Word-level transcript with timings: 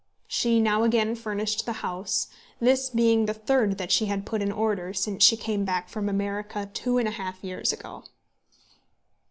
She 0.27 0.59
now 0.59 0.81
again 0.81 1.13
furnished 1.13 1.63
the 1.67 1.73
house, 1.85 2.25
this 2.59 2.89
being 2.89 3.27
the 3.27 3.35
third 3.35 3.77
that 3.77 3.91
she 3.91 4.07
had 4.07 4.25
put 4.25 4.41
in 4.41 4.51
order 4.51 4.95
since 4.95 5.23
she 5.23 5.37
came 5.37 5.63
back 5.63 5.89
from 5.89 6.09
America 6.09 6.71
two 6.73 6.93
years 6.93 6.99
and 7.01 7.07
a 7.07 7.11
half 7.11 7.43
ago. 7.43 8.03